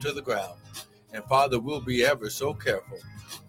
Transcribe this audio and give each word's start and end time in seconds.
to 0.00 0.12
the 0.12 0.22
ground. 0.22 0.58
And 1.12 1.24
Father, 1.24 1.58
we'll 1.58 1.80
be 1.80 2.04
ever 2.04 2.30
so 2.30 2.54
careful 2.54 2.98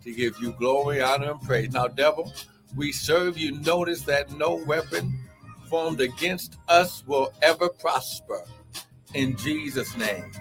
to 0.03 0.13
give 0.13 0.39
you 0.39 0.51
glory, 0.53 1.01
honor, 1.01 1.31
and 1.31 1.41
praise. 1.41 1.71
Now, 1.71 1.87
devil, 1.87 2.33
we 2.75 2.91
serve 2.91 3.37
you. 3.37 3.59
Notice 3.59 4.01
that 4.03 4.31
no 4.31 4.55
weapon 4.55 5.19
formed 5.69 6.01
against 6.01 6.57
us 6.67 7.03
will 7.05 7.31
ever 7.41 7.69
prosper. 7.69 8.43
In 9.13 9.35
Jesus' 9.37 9.95
name. 9.97 10.31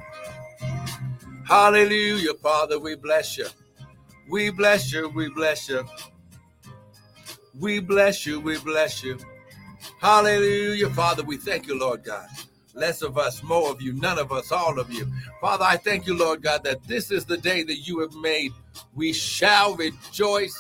Hallelujah, 1.46 2.35
Father. 2.35 2.79
We 2.79 2.95
bless 2.95 3.37
you. 3.37 3.47
We 4.29 4.51
bless 4.51 4.92
you. 4.92 5.08
We 5.08 5.29
bless 5.29 5.69
you. 5.69 5.85
We 7.58 7.81
bless 7.81 8.27
you. 8.27 8.40
We 8.40 8.58
bless 8.58 9.03
you. 9.03 9.19
Hallelujah, 10.01 10.90
Father. 10.90 11.22
We 11.22 11.37
thank 11.37 11.67
you, 11.67 11.79
Lord 11.79 12.04
God. 12.04 12.29
Less 12.75 13.03
of 13.03 13.19
us, 13.19 13.43
more 13.43 13.71
of 13.71 13.83
you, 13.83 13.93
none 13.93 14.19
of 14.19 14.31
us, 14.33 14.53
all 14.53 14.79
of 14.79 14.93
you. 14.93 15.07
Father, 15.41 15.65
I 15.65 15.77
thank 15.77 16.07
you, 16.07 16.16
Lord 16.16 16.43
God, 16.43 16.65
that 16.65 16.83
this 16.87 17.11
is 17.11 17.25
the 17.25 17.37
day 17.37 17.62
that 17.65 17.87
you 17.89 18.01
have 18.01 18.15
made. 18.15 18.52
We 18.95 19.12
shall 19.12 19.74
rejoice 19.74 20.56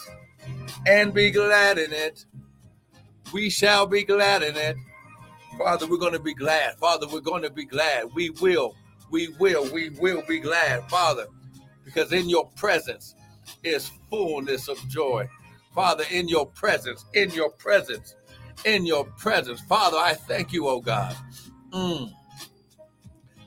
and 0.86 1.14
be 1.14 1.30
glad 1.30 1.78
in 1.78 1.92
it. 1.92 2.24
We 3.32 3.48
shall 3.48 3.86
be 3.86 4.02
glad 4.02 4.42
in 4.42 4.56
it. 4.56 4.76
Father, 5.56 5.86
we're 5.86 5.98
going 5.98 6.14
to 6.14 6.20
be 6.20 6.34
glad. 6.34 6.76
Father, 6.78 7.06
we're 7.06 7.20
going 7.20 7.42
to 7.42 7.50
be 7.50 7.64
glad. 7.64 8.12
We 8.14 8.30
will, 8.30 8.74
we 9.10 9.28
will, 9.38 9.70
we 9.72 9.90
will 9.90 10.22
be 10.26 10.40
glad, 10.40 10.88
Father, 10.90 11.26
because 11.84 12.12
in 12.12 12.28
your 12.28 12.48
presence 12.56 13.14
is 13.62 13.90
fullness 14.08 14.68
of 14.68 14.78
joy. 14.88 15.28
Father, 15.74 16.04
in 16.10 16.28
your 16.28 16.46
presence, 16.46 17.04
in 17.14 17.30
your 17.30 17.50
presence, 17.50 18.16
in 18.64 18.84
your 18.84 19.04
presence. 19.04 19.60
Father, 19.60 19.96
I 19.96 20.14
thank 20.14 20.52
you, 20.52 20.66
oh 20.68 20.80
God. 20.80 21.16
Mm. 21.72 22.12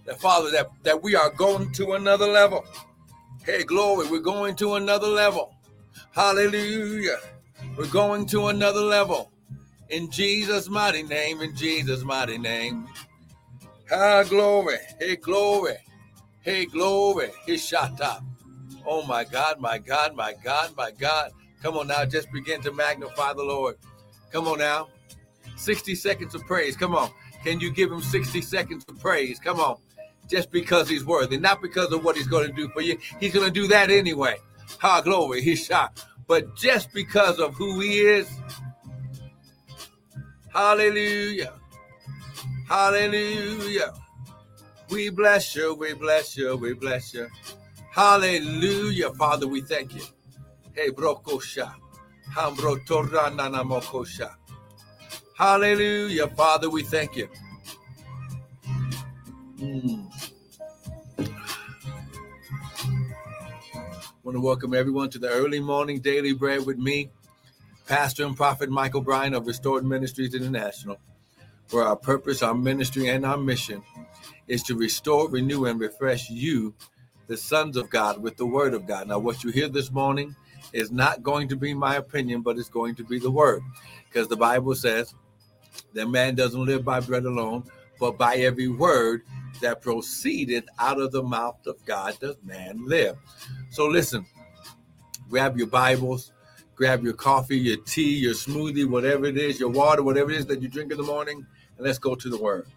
That 0.06 0.20
Father, 0.20 0.52
that, 0.52 0.70
that 0.84 1.02
we 1.02 1.16
are 1.16 1.30
going 1.30 1.72
to 1.74 1.94
another 1.94 2.28
level. 2.28 2.66
Hey, 3.46 3.64
glory, 3.64 4.08
we're 4.10 4.20
going 4.20 4.56
to 4.58 4.76
another 4.76 5.08
level. 5.08 5.54
Hallelujah. 6.12 7.18
We're 7.78 7.88
going 7.88 8.26
to 8.28 8.48
another 8.48 8.82
level. 8.82 9.32
In 9.90 10.10
Jesus' 10.10 10.70
mighty 10.70 11.04
name, 11.04 11.42
in 11.42 11.56
Jesus' 11.56 12.04
mighty 12.04 12.38
name. 12.38 12.88
Ah, 13.92 14.24
glory. 14.24 14.78
Hey, 15.00 15.16
glory. 15.16 15.76
Hey, 16.42 16.66
glory. 16.66 17.32
Hey, 17.46 17.60
up. 18.02 18.24
Oh, 18.86 19.06
my 19.06 19.24
God, 19.24 19.60
my 19.60 19.78
God, 19.78 20.16
my 20.16 20.34
God, 20.44 20.76
my 20.78 20.92
God. 20.92 21.32
Come 21.62 21.78
on 21.78 21.88
now, 21.88 22.06
just 22.06 22.32
begin 22.32 22.62
to 22.62 22.72
magnify 22.72 23.34
the 23.34 23.44
Lord. 23.44 23.78
Come 24.32 24.48
on 24.48 24.60
now. 24.60 24.90
60 25.56 25.96
seconds 25.96 26.36
of 26.36 26.42
praise. 26.46 26.76
Come 26.76 26.96
on. 26.96 27.10
Can 27.44 27.60
you 27.60 27.72
give 27.72 27.92
him 27.92 28.02
60 28.02 28.42
seconds 28.42 28.86
of 28.88 29.00
praise? 29.00 29.40
Come 29.40 29.60
on. 29.60 29.78
Just 30.30 30.52
because 30.52 30.88
he's 30.88 31.04
worthy, 31.04 31.38
not 31.38 31.62
because 31.62 31.92
of 31.92 32.04
what 32.04 32.16
he's 32.16 32.28
going 32.28 32.48
to 32.48 32.54
do 32.54 32.70
for 32.70 32.82
you. 32.82 32.98
He's 33.20 33.34
going 33.34 33.46
to 33.46 33.52
do 33.52 33.68
that 33.68 33.90
anyway. 33.90 34.38
Ha, 34.80 35.02
glory. 35.02 35.42
He's 35.42 35.66
shot. 35.66 36.04
But 36.28 36.56
just 36.56 36.94
because 36.94 37.40
of 37.40 37.56
who 37.56 37.80
he 37.82 38.00
is. 38.00 38.30
Hallelujah. 40.54 41.54
Hallelujah. 42.70 43.94
We 44.90 45.10
bless 45.10 45.56
you. 45.56 45.74
We 45.74 45.94
bless 45.94 46.38
you. 46.38 46.56
We 46.56 46.74
bless 46.74 47.14
you. 47.14 47.28
Hallelujah. 47.92 49.12
Father, 49.14 49.48
we 49.48 49.62
thank 49.62 49.96
you. 49.96 50.04
Hey, 50.74 50.90
brokosha. 50.90 51.74
Hambro 52.34 52.78
torana 52.86 53.50
mokosha. 53.64 54.36
Hallelujah. 55.36 56.28
Father, 56.28 56.70
we 56.70 56.84
thank 56.84 57.16
you. 57.16 57.28
Mm. 59.58 60.12
I 64.08 64.12
want 64.24 64.36
to 64.36 64.42
welcome 64.42 64.74
everyone 64.76 65.10
to 65.12 65.20
the 65.20 65.30
early 65.30 65.60
morning 65.60 66.00
daily 66.00 66.34
bread 66.34 66.66
with 66.66 66.78
me, 66.78 67.10
Pastor 67.88 68.26
and 68.26 68.38
Prophet 68.38 68.70
Michael 68.70 69.02
Bryan 69.02 69.34
of 69.34 69.48
Restored 69.48 69.84
Ministries 69.86 70.36
International, 70.36 71.00
where 71.72 71.86
our 71.86 71.96
purpose, 71.96 72.44
our 72.44 72.54
ministry, 72.54 73.10
and 73.10 73.26
our 73.26 73.38
mission 73.38 73.84
is 74.48 74.64
to 74.64 74.76
restore, 74.76 75.30
renew, 75.30 75.66
and 75.66 75.80
refresh 75.80 76.30
you, 76.30 76.76
the 77.28 77.38
sons 77.38 77.78
of 77.78 77.90
God, 77.90 78.22
with 78.22 78.38
the 78.38 78.46
word 78.46 78.74
of 78.74 78.88
God. 78.88 79.08
Now, 79.08 79.20
what 79.20 79.44
you 79.44 79.52
hear 79.52 79.70
this 79.70 79.92
morning 79.92 80.36
is 80.74 80.92
not 80.92 81.24
going 81.24 81.48
to 81.50 81.56
be 81.56 81.74
my 81.74 81.96
opinion, 81.96 82.42
but 82.42 82.58
it's 82.58 82.70
going 82.70 82.96
to 82.96 83.04
be 83.04 83.20
the 83.20 83.32
word. 83.32 83.62
Because 84.10 84.28
the 84.28 84.38
Bible 84.38 84.76
says, 84.76 85.16
that 85.94 86.08
man 86.08 86.36
doesn't 86.36 86.66
live 86.66 86.84
by 86.84 87.00
bread 87.00 87.26
alone, 87.26 87.64
but 88.00 88.18
by 88.18 88.36
every 88.36 88.68
word 88.68 89.24
that 89.62 89.82
proceeded 89.82 90.66
out 90.80 91.00
of 91.00 91.12
the 91.12 91.24
mouth 91.24 91.66
of 91.68 91.84
God 91.86 92.18
does 92.20 92.36
man 92.44 92.86
live. 92.86 93.18
So 93.70 93.88
listen, 93.88 94.26
grab 95.30 95.58
your 95.58 95.68
Bibles, 95.68 96.32
grab 96.76 97.04
your 97.04 97.14
coffee, 97.14 97.58
your 97.58 97.78
tea, 97.78 98.16
your 98.16 98.34
smoothie, 98.34 98.88
whatever 98.88 99.26
it 99.26 99.38
is, 99.38 99.60
your 99.60 99.70
water, 99.70 100.04
whatever 100.04 100.32
it 100.32 100.38
is 100.38 100.46
that 100.48 100.62
you 100.62 100.68
drink 100.68 100.92
in 100.92 100.98
the 100.98 101.04
morning, 101.04 101.46
and 101.78 101.86
let's 101.86 102.00
go 102.00 102.16
to 102.16 102.30
the 102.30 102.38
word. 102.38 102.68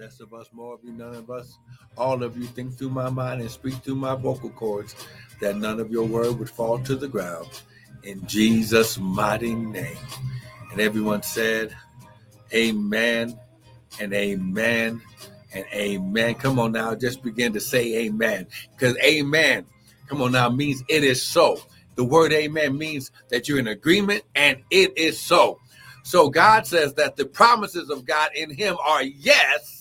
Less 0.00 0.20
of 0.20 0.32
us, 0.32 0.48
more 0.54 0.72
of 0.72 0.80
you, 0.82 0.92
none 0.92 1.14
of 1.14 1.28
us. 1.28 1.58
All 1.98 2.22
of 2.22 2.34
you 2.34 2.44
think 2.44 2.72
through 2.72 2.88
my 2.88 3.10
mind 3.10 3.42
and 3.42 3.50
speak 3.50 3.74
through 3.74 3.96
my 3.96 4.14
vocal 4.14 4.48
cords 4.48 4.96
that 5.42 5.58
none 5.58 5.78
of 5.78 5.90
your 5.90 6.06
word 6.06 6.38
would 6.38 6.48
fall 6.48 6.78
to 6.78 6.96
the 6.96 7.06
ground. 7.06 7.46
In 8.02 8.26
Jesus' 8.26 8.96
mighty 8.96 9.54
name. 9.54 9.98
And 10.72 10.80
everyone 10.80 11.22
said, 11.22 11.76
Amen 12.54 13.38
and 14.00 14.14
amen 14.14 15.02
and 15.52 15.66
amen. 15.70 16.34
Come 16.36 16.58
on 16.58 16.72
now, 16.72 16.94
just 16.94 17.22
begin 17.22 17.52
to 17.52 17.60
say 17.60 18.06
amen. 18.06 18.46
Because 18.70 18.96
amen, 19.04 19.66
come 20.06 20.22
on 20.22 20.32
now, 20.32 20.48
means 20.48 20.82
it 20.88 21.04
is 21.04 21.22
so. 21.22 21.60
The 21.96 22.04
word 22.04 22.32
amen 22.32 22.78
means 22.78 23.10
that 23.28 23.50
you're 23.50 23.58
in 23.58 23.68
agreement 23.68 24.22
and 24.34 24.62
it 24.70 24.96
is 24.96 25.20
so. 25.20 25.58
So 26.04 26.30
God 26.30 26.66
says 26.66 26.94
that 26.94 27.16
the 27.16 27.26
promises 27.26 27.90
of 27.90 28.06
God 28.06 28.30
in 28.34 28.48
him 28.48 28.78
are 28.82 29.02
yes. 29.02 29.79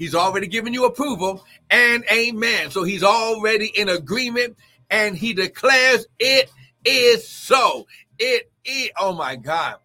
He's 0.00 0.14
already 0.14 0.46
given 0.46 0.72
you 0.72 0.86
approval 0.86 1.44
and 1.68 2.06
amen. 2.10 2.70
So 2.70 2.84
he's 2.84 3.02
already 3.02 3.66
in 3.76 3.90
agreement 3.90 4.56
and 4.88 5.14
he 5.14 5.34
declares 5.34 6.06
it 6.18 6.50
is 6.86 7.28
so. 7.28 7.86
It 8.18 8.50
is, 8.64 8.88
oh 8.98 9.12
my 9.12 9.36
God. 9.36 9.76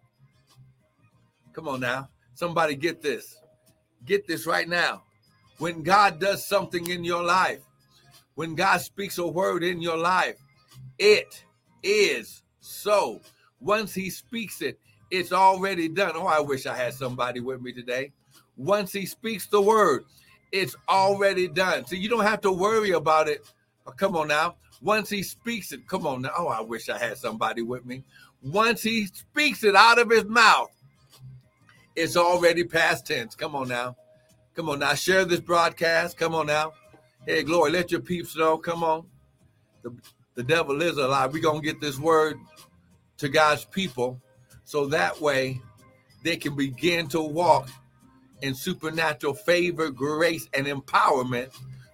Come 1.52 1.68
on 1.68 1.80
now. 1.80 2.08
Somebody 2.32 2.76
get 2.76 3.02
this. 3.02 3.36
Get 4.06 4.26
this 4.26 4.46
right 4.46 4.66
now. 4.66 5.02
When 5.58 5.82
God 5.82 6.18
does 6.18 6.46
something 6.46 6.88
in 6.88 7.04
your 7.04 7.22
life, 7.22 7.60
when 8.36 8.54
God 8.54 8.80
speaks 8.80 9.18
a 9.18 9.26
word 9.26 9.62
in 9.62 9.82
your 9.82 9.98
life, 9.98 10.38
it 10.98 11.44
is 11.82 12.42
so. 12.60 13.20
Once 13.60 13.92
he 13.92 14.08
speaks 14.08 14.62
it, 14.62 14.80
it's 15.10 15.32
already 15.32 15.90
done. 15.90 16.12
Oh, 16.14 16.26
I 16.26 16.40
wish 16.40 16.64
I 16.64 16.74
had 16.74 16.94
somebody 16.94 17.40
with 17.40 17.60
me 17.60 17.74
today. 17.74 18.12
Once 18.56 18.92
he 18.92 19.06
speaks 19.06 19.46
the 19.46 19.60
word, 19.60 20.04
it's 20.52 20.76
already 20.88 21.48
done. 21.48 21.84
So 21.86 21.96
you 21.96 22.08
don't 22.08 22.24
have 22.24 22.40
to 22.42 22.52
worry 22.52 22.92
about 22.92 23.28
it. 23.28 23.50
Oh, 23.86 23.92
come 23.92 24.16
on 24.16 24.28
now. 24.28 24.56
Once 24.82 25.08
he 25.08 25.22
speaks 25.22 25.72
it, 25.72 25.86
come 25.86 26.06
on 26.06 26.22
now. 26.22 26.30
Oh, 26.36 26.48
I 26.48 26.60
wish 26.60 26.88
I 26.88 26.98
had 26.98 27.18
somebody 27.18 27.62
with 27.62 27.84
me. 27.84 28.04
Once 28.42 28.82
he 28.82 29.06
speaks 29.06 29.64
it 29.64 29.74
out 29.74 29.98
of 29.98 30.10
his 30.10 30.24
mouth, 30.24 30.70
it's 31.94 32.16
already 32.16 32.64
past 32.64 33.06
tense. 33.06 33.34
Come 33.34 33.54
on 33.56 33.68
now. 33.68 33.96
Come 34.54 34.68
on 34.68 34.78
now. 34.78 34.94
Share 34.94 35.24
this 35.24 35.40
broadcast. 35.40 36.16
Come 36.16 36.34
on 36.34 36.46
now. 36.46 36.72
Hey, 37.26 37.42
glory. 37.42 37.72
Let 37.72 37.90
your 37.90 38.00
peeps 38.00 38.36
know. 38.36 38.58
Come 38.58 38.84
on. 38.84 39.06
The, 39.82 39.94
the 40.34 40.42
devil 40.42 40.80
is 40.82 40.98
alive. 40.98 41.32
We're 41.32 41.42
going 41.42 41.60
to 41.60 41.66
get 41.66 41.80
this 41.80 41.98
word 41.98 42.38
to 43.18 43.28
God's 43.28 43.64
people 43.64 44.20
so 44.64 44.86
that 44.86 45.20
way 45.20 45.60
they 46.22 46.36
can 46.36 46.54
begin 46.54 47.08
to 47.08 47.20
walk 47.20 47.68
in 48.42 48.54
supernatural 48.54 49.34
favor, 49.34 49.90
grace, 49.90 50.48
and 50.54 50.66
empowerment 50.66 51.50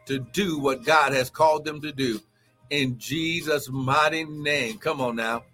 to 0.06 0.18
do 0.18 0.58
what 0.58 0.84
God 0.84 1.12
has 1.12 1.30
called 1.30 1.64
them 1.64 1.80
to 1.82 1.92
do. 1.92 2.20
In 2.70 2.98
Jesus' 2.98 3.68
mighty 3.68 4.24
name. 4.24 4.78
Come 4.78 5.00
on 5.00 5.16
now. 5.16 5.44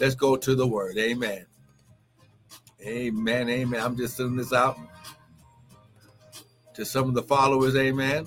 Let's 0.00 0.14
go 0.14 0.36
to 0.36 0.54
the 0.54 0.66
word. 0.66 0.98
Amen. 0.98 1.46
Amen. 2.84 3.48
Amen. 3.48 3.80
I'm 3.80 3.96
just 3.96 4.16
sending 4.16 4.36
this 4.36 4.52
out 4.52 4.78
to 6.74 6.84
some 6.84 7.08
of 7.08 7.14
the 7.14 7.22
followers. 7.22 7.76
Amen. 7.76 8.26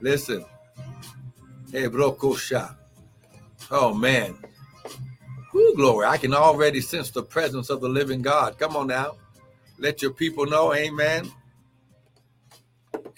Listen. 0.00 0.44
Hey, 1.70 1.84
Brokosha. 1.84 2.74
Oh, 3.70 3.94
man. 3.94 4.36
Whoo, 5.52 5.74
glory. 5.76 6.06
I 6.06 6.16
can 6.16 6.34
already 6.34 6.80
sense 6.80 7.10
the 7.10 7.22
presence 7.22 7.70
of 7.70 7.80
the 7.80 7.88
living 7.88 8.22
God. 8.22 8.58
Come 8.58 8.76
on 8.76 8.88
now. 8.88 9.16
Let 9.80 10.02
your 10.02 10.12
people 10.12 10.44
know. 10.44 10.74
Amen. 10.74 11.32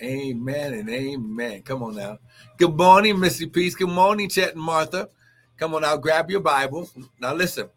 Amen 0.00 0.74
and 0.74 0.88
amen. 0.88 1.62
Come 1.62 1.82
on 1.82 1.96
now. 1.96 2.18
Good 2.56 2.76
morning, 2.76 3.18
Missy 3.18 3.46
Peace. 3.46 3.74
Good 3.74 3.88
morning, 3.88 4.28
Chet 4.28 4.52
and 4.52 4.62
Martha. 4.62 5.08
Come 5.56 5.74
on 5.74 5.82
now, 5.82 5.96
grab 5.96 6.30
your 6.30 6.40
Bibles. 6.40 6.96
Now 7.20 7.34
listen, 7.34 7.68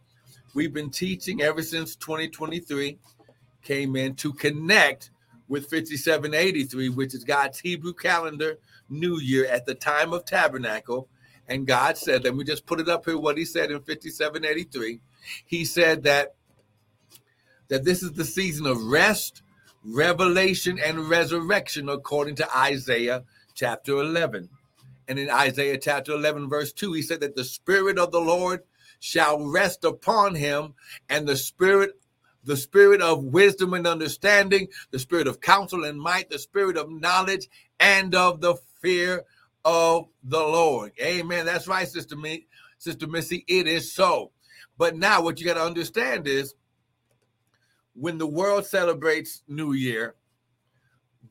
we've 0.53 0.71
been 0.71 0.91
teaching 0.91 1.41
ever 1.41 1.63
since 1.63 1.95
2023 1.95 2.99
came 3.63 3.95
in 3.95 4.13
to 4.17 4.31
connect 4.33 5.09
with 5.47 5.63
5783, 5.63 6.89
which 6.89 7.15
is 7.15 7.23
God's 7.23 7.59
Hebrew 7.59 7.93
calendar 7.93 8.59
new 8.87 9.19
year 9.19 9.47
at 9.47 9.65
the 9.65 9.73
time 9.73 10.13
of 10.13 10.25
tabernacle. 10.25 11.09
And 11.47 11.65
God 11.65 11.97
said, 11.97 12.23
let 12.23 12.35
me 12.35 12.43
just 12.43 12.67
put 12.67 12.79
it 12.79 12.89
up 12.89 13.05
here 13.05 13.17
what 13.17 13.37
he 13.37 13.45
said 13.45 13.71
in 13.71 13.79
5783. 13.79 14.99
He 15.45 15.65
said 15.65 16.03
that 16.03 16.35
that 17.69 17.83
this 17.83 18.03
is 18.03 18.13
the 18.13 18.25
season 18.25 18.65
of 18.65 18.83
rest, 18.83 19.41
revelation, 19.83 20.79
and 20.83 21.09
resurrection, 21.09 21.89
according 21.89 22.35
to 22.35 22.57
Isaiah 22.57 23.23
chapter 23.53 23.93
11. 23.93 24.49
And 25.07 25.19
in 25.19 25.29
Isaiah 25.29 25.77
chapter 25.77 26.13
11, 26.13 26.49
verse 26.49 26.73
2, 26.73 26.93
he 26.93 27.01
said 27.01 27.21
that 27.21 27.35
the 27.35 27.43
Spirit 27.43 27.99
of 27.99 28.11
the 28.11 28.21
Lord 28.21 28.63
shall 28.99 29.45
rest 29.45 29.83
upon 29.83 30.35
him, 30.35 30.73
and 31.09 31.27
the 31.27 31.37
Spirit 31.37 31.99
the 32.45 32.55
spirit 32.55 33.01
of 33.01 33.23
wisdom 33.23 33.73
and 33.73 33.87
understanding, 33.87 34.67
the 34.91 34.99
spirit 34.99 35.27
of 35.27 35.41
counsel 35.41 35.83
and 35.83 35.99
might, 35.99 36.29
the 36.29 36.39
spirit 36.39 36.77
of 36.77 36.89
knowledge 36.89 37.49
and 37.79 38.13
of 38.13 38.39
the 38.39 38.55
fear 38.79 39.23
of 39.65 40.07
the 40.23 40.39
Lord. 40.39 40.93
Amen. 41.01 41.45
That's 41.45 41.67
right, 41.67 41.87
Sister 41.87 42.15
Me, 42.15 42.45
Sister 42.77 43.07
Missy. 43.07 43.43
It 43.47 43.67
is 43.67 43.91
so. 43.91 44.31
But 44.77 44.95
now 44.95 45.21
what 45.21 45.39
you 45.39 45.45
got 45.45 45.55
to 45.55 45.63
understand 45.63 46.27
is 46.27 46.53
when 47.95 48.17
the 48.17 48.27
world 48.27 48.65
celebrates 48.65 49.41
New 49.47 49.73
Year, 49.73 50.15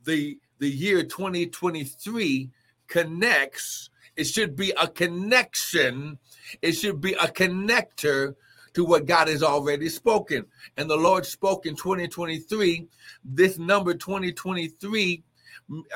the 0.05 0.39
the 0.59 0.69
year 0.69 1.03
2023 1.03 2.51
connects. 2.87 3.91
It 4.17 4.25
should 4.25 4.55
be 4.55 4.73
a 4.81 4.87
connection. 4.87 6.19
It 6.63 6.73
should 6.73 7.01
be 7.01 7.15
a 7.15 7.27
connector 7.27 8.35
to 8.75 8.85
what 8.85 9.07
God 9.07 9.29
has 9.29 9.43
already 9.43 9.89
spoken. 9.89 10.47
And 10.77 10.89
the 10.89 10.97
Lord 10.97 11.27
spoke 11.27 11.67
in 11.67 11.75
2023. 11.75 12.87
This 13.25 13.59
number 13.59 13.95
2023, 13.95 15.23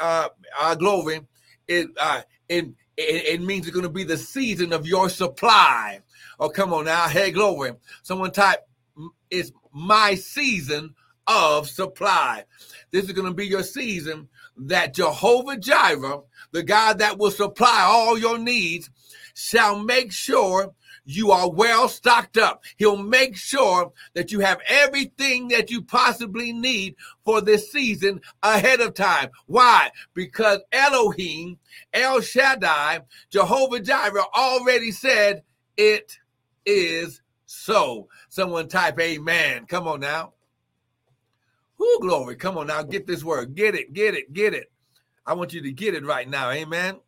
uh, 0.00 0.28
uh 0.60 0.74
glory, 0.74 1.20
it 1.68 1.88
uh, 2.00 2.22
it, 2.48 2.66
it 2.96 3.42
means 3.42 3.66
it's 3.66 3.74
going 3.74 3.84
to 3.84 3.88
be 3.88 4.04
the 4.04 4.18
season 4.18 4.72
of 4.72 4.86
your 4.86 5.08
supply. 5.08 6.00
Oh, 6.40 6.48
come 6.48 6.72
on 6.72 6.86
now, 6.86 7.08
hey, 7.08 7.30
glory. 7.30 7.72
Someone 8.02 8.32
type, 8.32 8.66
it's 9.30 9.52
my 9.78 10.14
season 10.14 10.94
of 11.26 11.68
supply. 11.68 12.44
This 12.90 13.04
is 13.04 13.12
going 13.12 13.28
to 13.28 13.34
be 13.34 13.46
your 13.46 13.62
season 13.62 14.28
that 14.56 14.94
Jehovah 14.94 15.56
Jireh, 15.56 16.22
the 16.52 16.62
God 16.62 16.98
that 16.98 17.18
will 17.18 17.30
supply 17.30 17.82
all 17.88 18.18
your 18.18 18.38
needs, 18.38 18.90
shall 19.34 19.78
make 19.78 20.10
sure 20.10 20.74
you 21.04 21.30
are 21.30 21.50
well 21.50 21.88
stocked 21.88 22.36
up. 22.36 22.64
He'll 22.76 22.96
make 22.96 23.36
sure 23.36 23.92
that 24.14 24.32
you 24.32 24.40
have 24.40 24.58
everything 24.66 25.48
that 25.48 25.70
you 25.70 25.80
possibly 25.82 26.52
need 26.52 26.96
for 27.24 27.40
this 27.40 27.70
season 27.70 28.20
ahead 28.42 28.80
of 28.80 28.94
time. 28.94 29.30
Why? 29.46 29.90
Because 30.12 30.58
Elohim, 30.72 31.58
El 31.94 32.20
Shaddai, 32.20 33.00
Jehovah 33.30 33.80
Jireh 33.80 34.24
already 34.36 34.90
said 34.90 35.44
it 35.76 36.18
is 36.66 37.22
so. 37.48 38.08
Someone 38.28 38.68
type 38.68 39.00
amen. 39.00 39.64
Come 39.66 39.88
on 39.88 40.00
now. 40.00 40.34
Who 41.78 42.00
glory. 42.00 42.36
Come 42.36 42.58
on 42.58 42.66
now. 42.66 42.82
Get 42.82 43.06
this 43.06 43.24
word. 43.24 43.54
Get 43.54 43.74
it. 43.74 43.94
Get 43.94 44.14
it. 44.14 44.32
Get 44.34 44.52
it. 44.52 44.70
I 45.24 45.32
want 45.32 45.54
you 45.54 45.62
to 45.62 45.72
get 45.72 45.94
it 45.94 46.04
right 46.04 46.28
now. 46.28 46.50
Amen. 46.50 47.00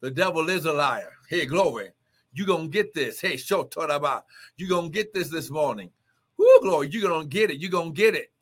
The 0.00 0.10
devil 0.10 0.48
is 0.50 0.64
a 0.64 0.72
liar. 0.72 1.12
Hey, 1.28 1.46
glory. 1.46 1.90
You're 2.32 2.46
going 2.46 2.70
to 2.70 2.76
get 2.76 2.92
this. 2.92 3.20
Hey, 3.20 3.36
show 3.36 3.62
about. 3.90 4.24
You're 4.56 4.68
going 4.68 4.90
to 4.90 4.94
get 4.94 5.14
this 5.14 5.28
this 5.28 5.48
morning. 5.48 5.90
Who 6.36 6.60
glory. 6.62 6.88
You're 6.90 7.08
going 7.08 7.22
to 7.22 7.28
get 7.28 7.50
it. 7.50 7.60
You're 7.60 7.70
going 7.70 7.94
to 7.94 7.96
get 7.96 8.16
it. 8.16 8.32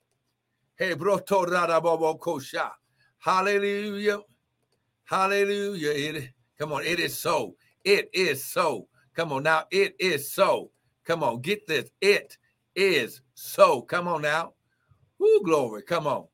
Hey, 0.76 0.94
bro, 0.94 1.18
kosha. 1.18 2.70
Hallelujah. 3.18 4.20
Hallelujah. 5.04 5.90
It, 5.90 6.30
come 6.58 6.72
on. 6.72 6.82
It 6.84 6.98
is 6.98 7.16
so. 7.16 7.56
It 7.84 8.08
is 8.14 8.42
so. 8.44 8.88
Come 9.14 9.32
on 9.32 9.42
now. 9.42 9.64
It 9.70 9.94
is 9.98 10.32
so. 10.32 10.70
Come 11.04 11.22
on. 11.22 11.40
Get 11.40 11.66
this. 11.66 11.90
It 12.00 12.36
is 12.74 13.20
so. 13.34 13.82
Come 13.82 14.08
on 14.08 14.22
now. 14.22 14.54
Who 15.18 15.44
glory. 15.44 15.82
Come 15.82 16.06
on. 16.06 16.26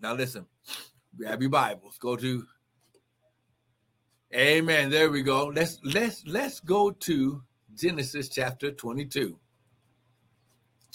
Now 0.00 0.14
listen. 0.14 0.46
Grab 1.16 1.40
your 1.40 1.50
Bibles. 1.50 1.98
Go 1.98 2.16
to 2.16 2.46
Amen. 4.34 4.90
There 4.90 5.10
we 5.10 5.22
go. 5.22 5.46
Let's 5.46 5.78
let's 5.84 6.22
let's 6.26 6.60
go 6.60 6.90
to 6.90 7.42
Genesis 7.74 8.28
chapter 8.28 8.72
22. 8.72 9.38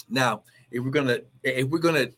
Now, 0.08 0.42
if 0.70 0.84
we're 0.84 0.90
gonna 0.90 1.18
if 1.42 1.68
we're 1.68 1.78
gonna 1.78 2.08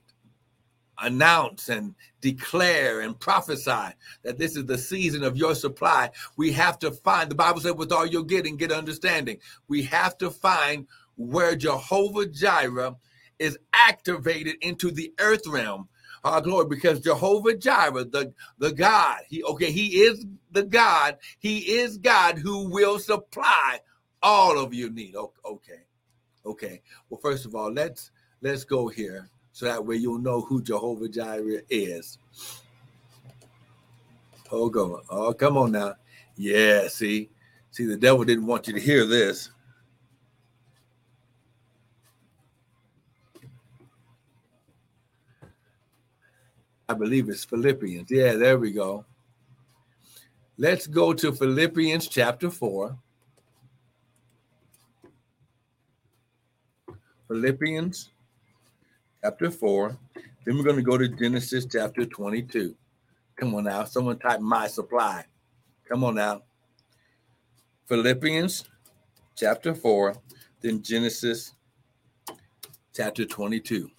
announce 1.01 1.69
and 1.69 1.95
declare 2.21 3.01
and 3.01 3.19
prophesy 3.19 3.95
that 4.23 4.39
this 4.39 4.57
is 4.57 4.67
the 4.67 4.79
season 4.79 5.23
of 5.25 5.37
your 5.37 5.55
supply, 5.55 6.11
we 6.37 6.53
have 6.53 6.79
to 6.79 6.91
find 6.91 7.31
the 7.31 7.35
Bible 7.35 7.61
said, 7.61 7.77
with 7.79 7.93
all 7.93 8.07
you're 8.07 8.25
getting, 8.25 8.57
get 8.57 8.73
understanding. 8.73 9.39
We 9.69 9.83
have 9.83 10.17
to 10.19 10.31
find 10.31 10.87
where 11.17 11.57
Jehovah 11.57 12.27
Jireh 12.27 12.97
is 13.39 13.59
activated 13.73 14.57
into 14.61 14.91
the 14.91 15.13
earth 15.19 15.47
realm 15.47 15.89
our 16.25 16.41
glory, 16.41 16.67
because 16.67 17.01
Jehovah 17.01 17.55
Jireh, 17.55 18.05
the, 18.05 18.33
the 18.59 18.73
God, 18.73 19.21
he 19.29 19.43
okay, 19.45 19.71
he 19.71 20.03
is 20.03 20.25
the 20.53 20.63
God, 20.63 21.19
he 21.39 21.59
is 21.59 21.99
God 21.99 22.39
who 22.39 22.71
will 22.71 22.99
supply 22.99 23.81
all 24.23 24.59
of 24.59 24.73
your 24.73 24.91
need. 24.91 25.15
Okay. 25.17 25.83
Okay. 26.47 26.83
Well, 27.09 27.21
first 27.21 27.45
of 27.45 27.55
all, 27.55 27.71
let's 27.71 28.11
let's 28.41 28.65
go 28.65 28.89
here 28.89 29.29
so 29.55 29.67
that 29.67 29.87
way 29.87 29.95
you'll 29.95 30.19
know 30.19 30.41
who 30.41 30.61
Jehovah 30.61 31.09
Jireh 31.09 31.63
is. 31.71 32.19
Oh, 34.51 34.69
go. 34.69 35.01
Oh, 35.09 35.33
come 35.33 35.57
on 35.57 35.71
now. 35.71 35.95
Yeah, 36.37 36.89
see, 36.89 37.31
see, 37.71 37.85
the 37.85 37.97
devil 37.97 38.25
didn't 38.25 38.49
want 38.49 38.67
you 38.67 38.75
to 38.75 38.81
hear 38.81 39.07
this. 39.07 39.51
I 46.89 46.95
believe 46.95 47.29
it's 47.29 47.45
Philippians. 47.45 48.11
Yeah, 48.11 48.33
there 48.33 48.59
we 48.59 48.73
go. 48.73 49.05
Let's 50.59 50.89
go 50.89 51.13
to 51.13 51.31
Philippians 51.31 52.09
chapter 52.09 52.51
4. 52.51 52.99
Philippians 57.29 58.11
chapter 59.25 59.51
4. 59.51 59.97
Then 60.45 60.59
we're 60.59 60.65
going 60.65 60.77
to 60.77 60.83
go 60.83 60.99
to 60.99 61.09
Genesis 61.09 61.65
chapter 61.65 62.05
22. 62.05 62.77
Come 63.37 63.55
on 63.55 63.65
now. 63.65 63.85
Someone 63.85 64.19
type 64.19 64.41
my 64.41 64.67
supply. 64.67 65.25
Come 65.89 66.05
on 66.05 66.17
now. 66.17 66.43
Philippians 67.87 68.65
chapter 69.35 69.75
4, 69.75 70.15
then 70.61 70.83
Genesis 70.83 71.55
chapter 72.95 73.25
22. 73.25 73.91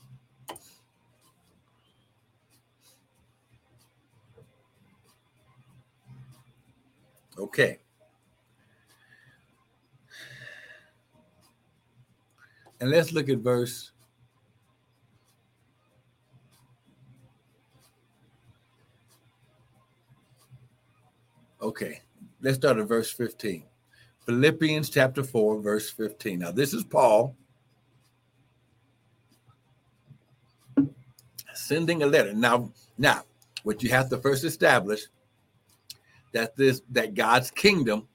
Okay. 7.40 7.80
And 12.80 12.92
let's 12.92 13.12
look 13.12 13.30
at 13.30 13.40
verse 13.40 13.92
Okay, 21.66 22.00
let's 22.44 22.58
start 22.58 22.78
at 22.78 22.88
verse 22.88 23.12
15. 23.12 23.64
Philippians 24.28 24.88
chapter 24.88 25.24
4, 25.24 25.62
verse 25.62 25.90
15. 25.90 26.38
Now, 26.38 26.52
this 26.52 26.76
is 26.76 26.84
Paul 26.84 27.36
sending 31.56 32.04
a 32.04 32.06
letter. 32.06 32.34
Now, 32.34 32.72
now, 33.00 33.24
what 33.64 33.82
you 33.82 33.90
have 33.90 34.12
to 34.12 34.20
first 34.20 34.44
establish 34.44 35.06
that 36.34 36.56
this 36.56 36.84
that 36.92 37.16
God's 37.16 37.50
kingdom 37.50 38.08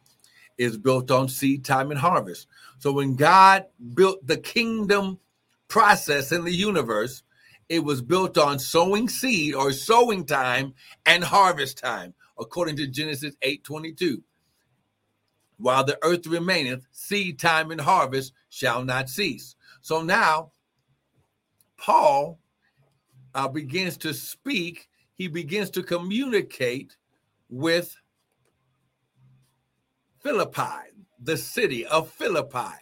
is 0.56 0.78
built 0.78 1.10
on 1.10 1.28
seed 1.28 1.64
time 1.64 1.90
and 1.90 1.98
harvest. 1.98 2.46
So 2.78 2.92
when 2.92 3.16
God 3.16 3.66
built 3.94 4.24
the 4.24 4.36
kingdom 4.36 5.18
process 5.66 6.30
in 6.30 6.44
the 6.44 6.54
universe, 6.54 7.24
it 7.68 7.82
was 7.82 8.00
built 8.00 8.38
on 8.38 8.60
sowing 8.60 9.08
seed 9.08 9.56
or 9.56 9.72
sowing 9.72 10.24
time 10.24 10.72
and 11.04 11.24
harvest 11.24 11.78
time, 11.78 12.14
according 12.40 12.76
to 12.76 12.86
Genesis 12.86 13.36
8:22. 13.42 14.22
While 15.58 15.84
the 15.84 15.98
earth 16.02 16.26
remaineth, 16.26 16.86
seed 16.90 17.38
time 17.38 17.70
and 17.70 17.80
harvest 17.80 18.32
shall 18.48 18.84
not 18.84 19.10
cease. 19.10 19.54
So 19.82 20.02
now 20.02 20.52
Paul 21.76 22.38
uh, 23.34 23.48
begins 23.48 23.96
to 23.98 24.14
speak, 24.14 24.88
he 25.14 25.28
begins 25.28 25.70
to 25.70 25.82
communicate 25.82 26.96
with 27.48 27.94
Philippi, 30.22 30.92
the 31.22 31.36
city 31.36 31.86
of 31.86 32.10
Philippi. 32.10 32.74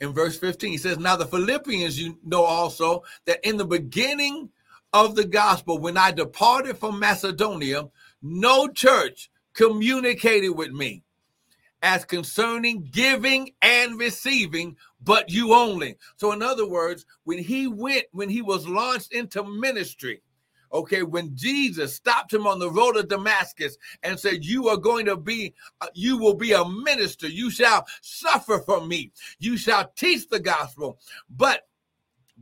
In 0.00 0.12
verse 0.12 0.38
15, 0.38 0.70
he 0.70 0.78
says, 0.78 0.98
Now 0.98 1.16
the 1.16 1.26
Philippians, 1.26 2.00
you 2.00 2.18
know 2.24 2.44
also 2.44 3.02
that 3.26 3.46
in 3.46 3.56
the 3.56 3.64
beginning 3.64 4.50
of 4.92 5.16
the 5.16 5.24
gospel, 5.24 5.78
when 5.78 5.96
I 5.96 6.12
departed 6.12 6.78
from 6.78 6.98
Macedonia, 6.98 7.88
no 8.22 8.68
church 8.68 9.30
communicated 9.54 10.50
with 10.50 10.70
me 10.70 11.02
as 11.82 12.04
concerning 12.04 12.88
giving 12.90 13.52
and 13.62 13.98
receiving, 13.98 14.76
but 15.00 15.30
you 15.30 15.54
only. 15.54 15.96
So, 16.16 16.32
in 16.32 16.42
other 16.42 16.68
words, 16.68 17.06
when 17.24 17.38
he 17.38 17.66
went, 17.66 18.04
when 18.12 18.28
he 18.28 18.42
was 18.42 18.66
launched 18.66 19.12
into 19.12 19.44
ministry, 19.44 20.22
okay, 20.72 21.02
when 21.02 21.36
Jesus 21.36 21.94
stopped 21.94 22.32
him 22.32 22.46
on 22.46 22.58
the 22.58 22.70
road 22.70 22.96
of 22.96 23.08
Damascus 23.08 23.76
and 24.02 24.18
said, 24.18 24.44
You 24.44 24.68
are 24.68 24.76
going 24.76 25.06
to 25.06 25.16
be, 25.16 25.54
uh, 25.80 25.86
you 25.94 26.18
will 26.18 26.34
be 26.34 26.52
a 26.52 26.64
minister, 26.64 27.28
you 27.28 27.50
shall 27.50 27.86
suffer 28.00 28.58
for 28.58 28.84
me, 28.84 29.12
you 29.38 29.56
shall 29.56 29.90
teach 29.96 30.28
the 30.28 30.40
gospel, 30.40 30.98
but 31.30 31.62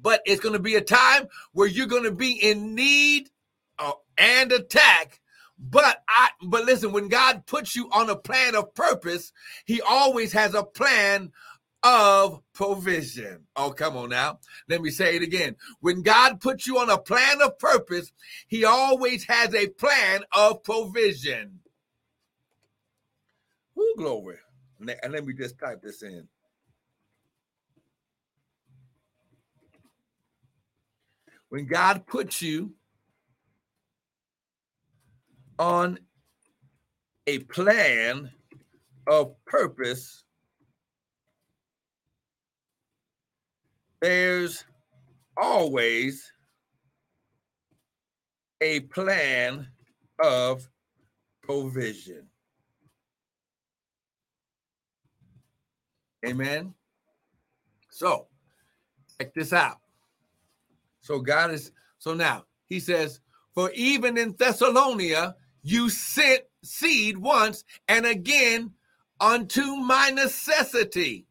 but 0.02 0.20
it's 0.26 0.42
going 0.42 0.52
to 0.52 0.58
be 0.58 0.74
a 0.74 0.80
time 0.80 1.26
where 1.52 1.66
you're 1.66 1.86
going 1.86 2.04
to 2.04 2.10
be 2.10 2.32
in 2.32 2.74
need 2.74 3.30
uh, 3.78 3.92
and 4.18 4.52
attack 4.52 5.20
but 5.58 6.02
I 6.08 6.28
but 6.42 6.64
listen, 6.64 6.92
when 6.92 7.08
God 7.08 7.46
puts 7.46 7.74
you 7.74 7.88
on 7.90 8.10
a 8.10 8.16
plan 8.16 8.54
of 8.54 8.74
purpose, 8.74 9.32
he 9.64 9.80
always 9.80 10.32
has 10.32 10.54
a 10.54 10.62
plan 10.62 11.32
of 11.82 12.42
provision. 12.52 13.44
Oh, 13.54 13.70
come 13.70 13.96
on 13.96 14.10
now. 14.10 14.40
Let 14.68 14.82
me 14.82 14.90
say 14.90 15.16
it 15.16 15.22
again. 15.22 15.56
When 15.80 16.02
God 16.02 16.40
puts 16.40 16.66
you 16.66 16.78
on 16.78 16.90
a 16.90 16.98
plan 16.98 17.40
of 17.42 17.58
purpose, 17.58 18.12
he 18.48 18.64
always 18.64 19.24
has 19.24 19.54
a 19.54 19.68
plan 19.68 20.22
of 20.32 20.62
provision. 20.62 21.60
Woo, 23.74 23.94
glory. 23.96 24.36
And 24.80 25.12
let 25.12 25.24
me 25.24 25.32
just 25.32 25.58
type 25.58 25.80
this 25.82 26.02
in. 26.02 26.28
When 31.48 31.66
God 31.66 32.06
puts 32.06 32.42
you 32.42 32.74
on 35.58 35.98
a 37.26 37.38
plan 37.40 38.30
of 39.06 39.34
purpose, 39.44 40.24
there's 44.00 44.64
always 45.36 46.32
a 48.60 48.80
plan 48.80 49.66
of 50.18 50.68
provision. 51.42 52.26
Amen. 56.24 56.74
So, 57.90 58.26
check 59.18 59.32
this 59.34 59.52
out. 59.52 59.78
So, 61.00 61.20
God 61.20 61.52
is, 61.52 61.70
so 61.98 62.14
now 62.14 62.44
he 62.66 62.80
says, 62.80 63.20
for 63.54 63.70
even 63.72 64.18
in 64.18 64.34
Thessalonica, 64.38 65.36
you 65.66 65.90
sent 65.90 66.42
seed 66.62 67.18
once 67.18 67.64
and 67.88 68.06
again 68.06 68.70
unto 69.20 69.74
my 69.74 70.10
necessity. 70.10 71.26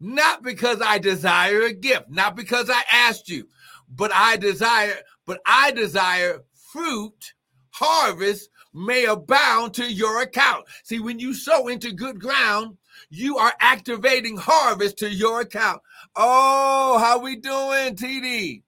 Not 0.00 0.42
because 0.42 0.82
I 0.84 0.98
desire 0.98 1.62
a 1.62 1.72
gift, 1.72 2.10
not 2.10 2.34
because 2.34 2.68
I 2.68 2.82
asked 2.90 3.28
you, 3.28 3.48
but 3.88 4.10
I 4.12 4.36
desire, 4.36 4.96
but 5.26 5.40
I 5.46 5.70
desire 5.70 6.42
fruit, 6.72 7.34
harvest 7.70 8.50
may 8.74 9.04
abound 9.04 9.74
to 9.74 9.84
your 9.84 10.22
account. 10.22 10.64
See, 10.82 10.98
when 10.98 11.20
you 11.20 11.32
sow 11.32 11.68
into 11.68 11.92
good 11.92 12.20
ground, 12.20 12.76
you 13.10 13.38
are 13.38 13.54
activating 13.60 14.36
harvest 14.36 14.98
to 14.98 15.08
your 15.08 15.42
account. 15.42 15.80
Oh, 16.16 16.98
how 16.98 17.20
we 17.20 17.36
doing, 17.36 17.94
TD? 17.94 18.62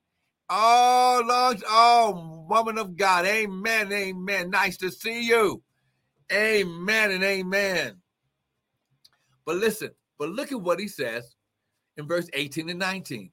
Oh, 0.51 1.23
Lord, 1.27 1.63
oh, 1.69 2.47
woman 2.49 2.79
of 2.79 2.97
God. 2.97 3.27
Amen. 3.27 3.93
Amen. 3.93 4.51
Nice 4.51 4.77
to 4.79 4.91
see 4.91 5.23
you. 5.23 5.63
Amen 6.33 7.11
and 7.11 7.25
amen. 7.25 7.97
But 9.45 9.57
listen, 9.57 9.91
but 10.19 10.31
look 10.31 10.53
at 10.53 10.61
what 10.61 10.81
he 10.81 10.89
says 10.89 11.35
in 11.97 12.07
verse 12.07 12.29
18 12.33 12.69
and 12.69 12.79
19. 12.79 13.31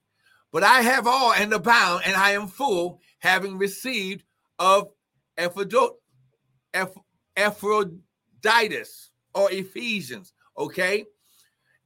But 0.51 0.63
I 0.63 0.81
have 0.81 1.07
all 1.07 1.33
and 1.33 1.53
abound, 1.53 2.03
and 2.05 2.15
I 2.15 2.31
am 2.31 2.47
full, 2.47 3.01
having 3.19 3.57
received 3.57 4.23
of 4.57 4.91
Ephroditus 5.37 5.91
or 9.33 9.51
Ephesians. 9.51 10.33
Okay. 10.57 11.05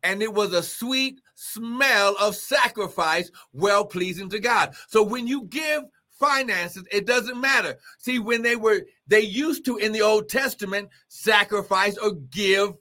And 0.04 0.22
it 0.22 0.32
was 0.34 0.54
a 0.54 0.62
sweet 0.62 1.20
smell 1.40 2.16
of 2.20 2.36
sacrifice 2.36 3.32
well 3.54 3.86
pleasing 3.86 4.30
to 4.30 4.40
God. 4.40 4.76
So 4.88 5.02
when 5.02 5.26
you 5.26 5.44
give 5.44 5.84
finances, 6.10 6.84
it 6.92 7.08
doesn't 7.08 7.40
matter. 7.40 7.78
See, 7.98 8.20
when 8.20 8.42
they 8.42 8.58
were, 8.58 8.82
they 9.08 9.22
used 9.22 9.64
to 9.66 9.78
in 9.78 9.94
the 9.94 10.02
Old 10.02 10.28
Testament 10.28 10.90
sacrifice 11.08 11.98
or 11.98 12.12
give 12.30 12.74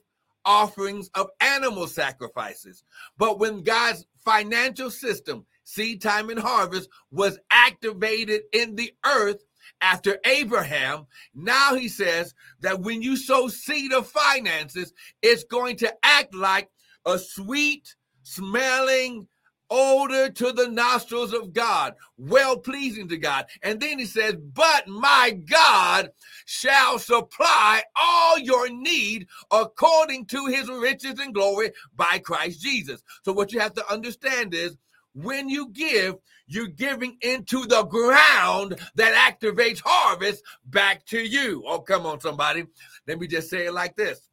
offerings 0.43 1.09
of 1.15 1.29
animal 1.39 1.87
sacrifices. 1.87 2.83
But 3.17 3.39
when 3.39 3.63
God's 3.63 4.05
financial 4.25 4.91
system, 4.91 5.45
seed 5.63 6.01
time 6.01 6.29
and 6.29 6.39
harvest, 6.39 6.89
was 7.11 7.39
activated 7.49 8.41
in 8.51 8.75
the 8.75 8.91
earth 9.05 9.41
after 9.79 10.19
Abraham, 10.25 11.07
now 11.33 11.75
he 11.75 11.87
says 11.87 12.33
that 12.59 12.81
when 12.81 13.01
you 13.01 13.15
sow 13.15 13.47
seed 13.47 13.93
of 13.93 14.07
finances, 14.07 14.91
it's 15.21 15.45
going 15.45 15.77
to 15.77 15.93
act 16.03 16.35
like 16.35 16.69
a 17.05 17.17
sweet 17.17 17.95
smelling 18.29 19.27
odor 19.69 20.29
to 20.29 20.51
the 20.51 20.67
nostrils 20.67 21.33
of 21.33 21.53
God, 21.53 21.93
well 22.17 22.57
pleasing 22.57 23.07
to 23.09 23.17
God. 23.17 23.45
And 23.61 23.79
then 23.79 23.99
he 23.99 24.05
says, 24.05 24.35
But 24.35 24.87
my 24.87 25.31
God 25.45 26.09
shall 26.45 26.99
supply 26.99 27.83
all 27.95 28.39
your 28.39 28.69
need 28.69 29.27
according 29.51 30.25
to 30.27 30.45
his 30.47 30.69
riches 30.69 31.19
and 31.19 31.33
glory 31.33 31.71
by 31.95 32.19
Christ 32.19 32.61
Jesus. 32.61 33.03
So, 33.23 33.33
what 33.33 33.51
you 33.51 33.59
have 33.59 33.73
to 33.75 33.91
understand 33.91 34.53
is 34.53 34.77
when 35.13 35.49
you 35.49 35.69
give, 35.69 36.15
you're 36.47 36.67
giving 36.67 37.17
into 37.21 37.65
the 37.65 37.83
ground 37.83 38.79
that 38.95 39.39
activates 39.39 39.81
harvest 39.83 40.43
back 40.65 41.05
to 41.05 41.19
you. 41.19 41.63
Oh, 41.67 41.79
come 41.79 42.05
on, 42.05 42.19
somebody. 42.19 42.65
Let 43.07 43.19
me 43.19 43.27
just 43.27 43.49
say 43.49 43.67
it 43.67 43.73
like 43.73 43.95
this. 43.95 44.27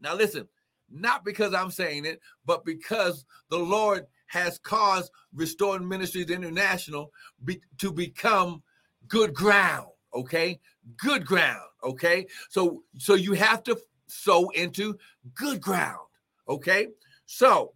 Now, 0.00 0.14
listen 0.14 0.48
not 0.90 1.24
because 1.24 1.54
I'm 1.54 1.70
saying 1.70 2.04
it, 2.04 2.20
but 2.44 2.64
because 2.64 3.24
the 3.48 3.58
Lord 3.58 4.06
has 4.26 4.58
caused 4.58 5.10
Restored 5.34 5.82
Ministries 5.82 6.30
International 6.30 7.12
be, 7.44 7.60
to 7.78 7.92
become 7.92 8.62
good 9.08 9.34
ground. 9.34 9.88
Okay, 10.14 10.60
good 10.96 11.24
ground. 11.24 11.62
Okay, 11.84 12.26
so 12.48 12.82
so 12.98 13.14
you 13.14 13.32
have 13.34 13.62
to 13.64 13.78
sow 14.06 14.50
into 14.50 14.96
good 15.34 15.60
ground. 15.60 16.06
Okay, 16.48 16.88
so 17.26 17.74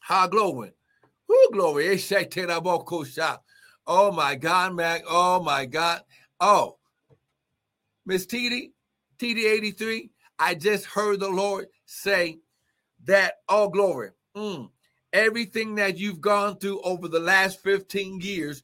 high 0.00 0.28
glowing, 0.28 0.72
who 1.26 1.50
glory, 1.52 1.98
oh 3.86 4.12
my 4.12 4.34
God, 4.34 4.74
man! 4.74 5.02
oh 5.08 5.42
my 5.42 5.66
God, 5.66 6.02
oh 6.40 6.78
Miss 8.06 8.26
TD, 8.26 8.70
TD83. 9.18 10.08
I 10.38 10.54
just 10.54 10.86
heard 10.86 11.20
the 11.20 11.28
Lord 11.28 11.66
say 11.88 12.38
that 13.04 13.34
all 13.48 13.70
glory, 13.70 14.10
mm, 14.36 14.68
everything 15.12 15.74
that 15.76 15.96
you've 15.96 16.20
gone 16.20 16.58
through 16.58 16.80
over 16.82 17.08
the 17.08 17.18
last 17.18 17.62
15 17.62 18.20
years, 18.20 18.62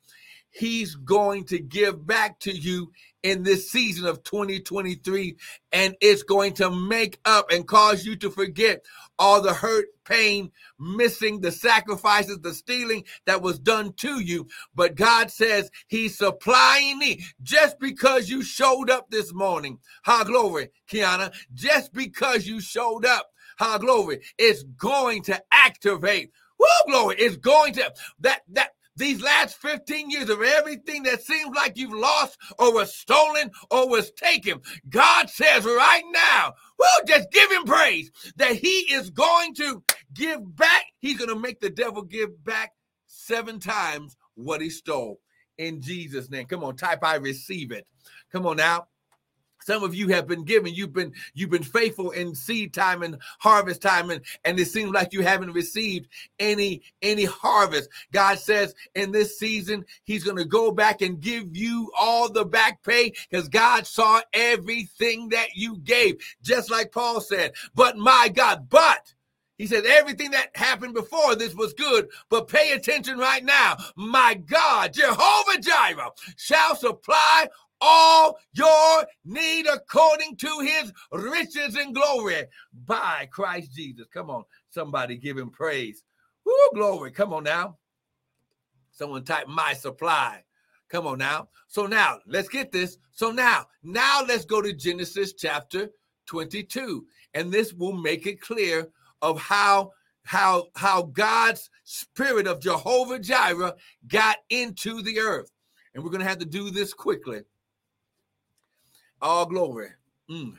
He's 0.54 0.94
going 0.94 1.44
to 1.46 1.58
give 1.58 2.06
back 2.06 2.38
to 2.40 2.52
you 2.52 2.92
in 3.24 3.42
this 3.42 3.70
season 3.70 4.06
of 4.06 4.22
2023, 4.22 5.36
and 5.72 5.96
it's 6.00 6.22
going 6.22 6.52
to 6.54 6.70
make 6.70 7.18
up 7.24 7.50
and 7.50 7.66
cause 7.66 8.04
you 8.04 8.14
to 8.16 8.30
forget 8.30 8.84
all 9.18 9.40
the 9.40 9.54
hurt, 9.54 9.86
pain, 10.04 10.52
missing, 10.78 11.40
the 11.40 11.50
sacrifices, 11.50 12.38
the 12.40 12.54
stealing 12.54 13.02
that 13.26 13.42
was 13.42 13.58
done 13.58 13.94
to 13.94 14.20
you. 14.20 14.46
But 14.74 14.94
God 14.94 15.30
says 15.30 15.70
He's 15.88 16.16
supplying 16.16 16.98
me 16.98 17.24
just 17.42 17.80
because 17.80 18.28
you 18.28 18.42
showed 18.42 18.90
up 18.90 19.10
this 19.10 19.32
morning. 19.34 19.78
Ha 20.04 20.22
glory, 20.24 20.68
Kiana. 20.88 21.34
Just 21.52 21.92
because 21.92 22.46
you 22.46 22.60
showed 22.60 23.04
up. 23.04 23.30
Ha 23.58 23.78
glory. 23.78 24.20
It's 24.38 24.62
going 24.62 25.22
to 25.24 25.42
activate. 25.50 26.30
Woo 26.58 26.66
glory. 26.86 27.16
It's 27.18 27.36
going 27.36 27.72
to 27.74 27.92
that 28.20 28.42
that 28.52 28.73
these 28.96 29.22
last 29.22 29.56
15 29.56 30.10
years 30.10 30.30
of 30.30 30.42
everything 30.42 31.02
that 31.04 31.22
seems 31.22 31.54
like 31.54 31.76
you've 31.76 31.92
lost 31.92 32.38
or 32.58 32.72
was 32.72 32.94
stolen 32.94 33.50
or 33.70 33.88
was 33.88 34.10
taken. 34.12 34.60
God 34.88 35.28
says 35.30 35.64
right 35.64 36.04
now, 36.12 36.54
well, 36.78 36.88
just 37.06 37.30
give 37.30 37.50
him 37.50 37.64
praise 37.64 38.10
that 38.36 38.56
he 38.56 38.92
is 38.92 39.10
going 39.10 39.54
to 39.54 39.82
give 40.12 40.56
back. 40.56 40.84
He's 40.98 41.18
going 41.18 41.30
to 41.30 41.40
make 41.40 41.60
the 41.60 41.70
devil 41.70 42.02
give 42.02 42.44
back 42.44 42.72
seven 43.06 43.58
times 43.58 44.16
what 44.34 44.60
he 44.60 44.70
stole. 44.70 45.20
In 45.58 45.80
Jesus' 45.80 46.30
name. 46.30 46.46
Come 46.46 46.64
on, 46.64 46.76
type 46.76 47.04
I 47.04 47.16
receive 47.16 47.70
it. 47.70 47.86
Come 48.32 48.46
on 48.46 48.56
now. 48.56 48.86
Some 49.64 49.82
of 49.82 49.94
you 49.94 50.08
have 50.08 50.26
been 50.26 50.44
given, 50.44 50.74
you've 50.74 50.92
been 50.92 51.14
you've 51.32 51.50
been 51.50 51.62
faithful 51.62 52.10
in 52.10 52.34
seed 52.34 52.74
time 52.74 53.02
and 53.02 53.16
harvest 53.40 53.80
time, 53.80 54.10
and, 54.10 54.20
and 54.44 54.60
it 54.60 54.66
seems 54.66 54.90
like 54.90 55.14
you 55.14 55.22
haven't 55.22 55.52
received 55.52 56.08
any 56.38 56.82
any 57.00 57.24
harvest. 57.24 57.88
God 58.12 58.38
says 58.38 58.74
in 58.94 59.10
this 59.10 59.38
season, 59.38 59.86
He's 60.04 60.22
gonna 60.22 60.44
go 60.44 60.70
back 60.70 61.00
and 61.00 61.18
give 61.18 61.56
you 61.56 61.90
all 61.98 62.30
the 62.30 62.44
back 62.44 62.82
pay 62.82 63.14
because 63.30 63.48
God 63.48 63.86
saw 63.86 64.20
everything 64.34 65.30
that 65.30 65.48
you 65.54 65.78
gave, 65.78 66.16
just 66.42 66.70
like 66.70 66.92
Paul 66.92 67.22
said. 67.22 67.52
But 67.74 67.96
my 67.96 68.30
God, 68.34 68.68
but 68.68 69.14
he 69.56 69.68
said, 69.68 69.86
everything 69.86 70.32
that 70.32 70.56
happened 70.56 70.94
before 70.94 71.36
this 71.36 71.54
was 71.54 71.72
good, 71.74 72.08
but 72.28 72.48
pay 72.48 72.72
attention 72.72 73.18
right 73.18 73.44
now. 73.44 73.76
My 73.96 74.34
God, 74.34 74.92
Jehovah 74.92 75.60
Jireh 75.60 76.10
shall 76.36 76.74
supply 76.74 77.46
all 77.80 78.38
your 78.52 79.06
need 79.24 79.66
according 79.66 80.36
to 80.36 80.60
his 80.60 80.92
riches 81.12 81.76
and 81.76 81.94
glory 81.94 82.44
by 82.86 83.28
Christ 83.30 83.74
Jesus. 83.74 84.06
Come 84.12 84.30
on, 84.30 84.44
somebody 84.70 85.16
give 85.16 85.36
him 85.36 85.50
praise. 85.50 86.02
Woo, 86.44 86.54
glory. 86.74 87.10
Come 87.10 87.32
on 87.32 87.44
now. 87.44 87.78
Someone 88.92 89.24
type 89.24 89.48
my 89.48 89.74
supply. 89.74 90.44
Come 90.88 91.06
on 91.06 91.18
now. 91.18 91.48
So 91.68 91.86
now 91.86 92.18
let's 92.26 92.48
get 92.48 92.70
this. 92.70 92.98
So 93.10 93.30
now, 93.30 93.66
now 93.82 94.22
let's 94.26 94.44
go 94.44 94.62
to 94.62 94.72
Genesis 94.72 95.32
chapter 95.32 95.90
22. 96.26 97.06
And 97.34 97.50
this 97.50 97.72
will 97.72 97.94
make 97.94 98.26
it 98.26 98.40
clear 98.40 98.88
of 99.22 99.40
how 99.40 99.92
how 100.26 100.68
how 100.76 101.02
God's 101.02 101.68
spirit 101.84 102.46
of 102.46 102.60
Jehovah 102.60 103.18
Jireh 103.18 103.74
got 104.06 104.36
into 104.50 105.02
the 105.02 105.18
earth. 105.18 105.50
And 105.94 106.02
we're 106.02 106.10
going 106.10 106.22
to 106.22 106.28
have 106.28 106.38
to 106.38 106.46
do 106.46 106.70
this 106.70 106.94
quickly 106.94 107.42
all 109.24 109.46
glory. 109.46 109.88
Mm. 110.30 110.54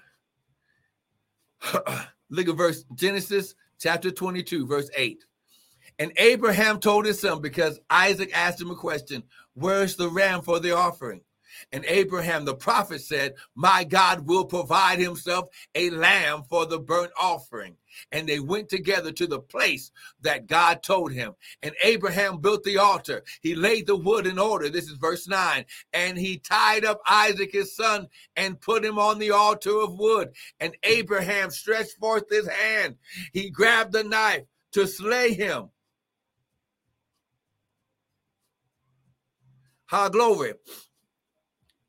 Look 2.30 2.50
at 2.50 2.58
verse 2.58 2.84
Genesis 2.96 3.56
chapter 3.80 4.12
22, 4.12 4.66
verse 4.66 4.90
8. 4.98 5.24
And 6.00 6.12
Abraham 6.18 6.80
told 6.80 7.06
his 7.06 7.22
son 7.22 7.42
because 7.42 7.80
Isaac 7.90 8.32
asked 8.34 8.60
him 8.60 8.72
a 8.72 8.76
question, 8.76 9.24
Where's 9.54 9.96
the 9.96 10.10
ram 10.10 10.42
for 10.42 10.60
the 10.60 10.76
offering? 10.76 11.22
And 11.72 11.86
Abraham 11.86 12.46
the 12.46 12.56
prophet 12.56 13.02
said, 13.02 13.36
My 13.56 13.84
God 13.84 14.28
will 14.28 14.46
provide 14.46 15.00
himself 15.00 15.50
a 15.74 15.90
lamb 15.90 16.44
for 16.50 16.66
the 16.66 16.80
burnt 16.80 17.12
offering. 17.20 17.76
And 18.12 18.28
they 18.28 18.40
went 18.40 18.70
together 18.70 19.12
to 19.14 19.28
the 19.28 19.40
place 19.40 19.92
that 20.22 20.48
God 20.48 20.84
told 20.84 21.14
him. 21.14 21.34
And 21.64 21.74
Abraham 21.84 22.40
built 22.40 22.64
the 22.64 22.78
altar. 22.78 23.24
He 23.42 23.56
laid 23.56 23.88
the 23.88 23.96
wood 23.96 24.28
in 24.28 24.38
order. 24.38 24.70
This 24.70 24.86
is 24.86 24.98
verse 24.98 25.28
9. 25.28 25.66
And 25.94 26.18
he 26.18 26.38
tied 26.38 26.86
up 26.86 27.00
Isaac 27.08 27.52
his 27.54 27.76
son 27.76 28.08
and 28.36 28.60
put 28.60 28.84
him 28.84 29.00
on 29.00 29.20
the 29.20 29.32
altar 29.32 29.82
of 29.82 29.98
wood. 29.98 30.32
And 30.60 30.76
Abraham 30.84 31.52
stretched 31.52 31.98
forth 32.00 32.26
his 32.30 32.48
hand. 32.48 32.96
He 33.34 33.50
grabbed 33.50 33.94
the 33.94 34.04
knife 34.04 34.44
to 34.74 34.88
slay 34.88 35.34
him. 35.34 35.70
Ha 39.86 40.10
glory. 40.10 40.54